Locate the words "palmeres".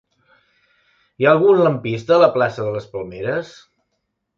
2.97-3.59